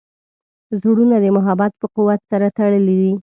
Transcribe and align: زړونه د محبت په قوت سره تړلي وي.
زړونه 0.79 1.15
د 1.21 1.25
محبت 1.37 1.71
په 1.81 1.87
قوت 1.95 2.19
سره 2.31 2.47
تړلي 2.57 2.95
وي. 3.01 3.13